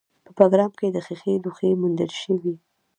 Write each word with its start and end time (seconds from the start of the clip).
په 0.25 0.29
بګرام 0.37 0.71
کې 0.79 0.87
د 0.91 0.97
ښیښې 1.05 1.33
لوښي 1.43 1.71
موندل 1.81 2.11
شوي 2.21 2.53